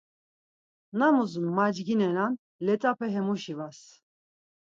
Namus 0.97 1.31
macginanen 1.55 2.31
let̆ape 2.65 3.07
hemuş 3.15 3.43
ivas. 3.51 3.79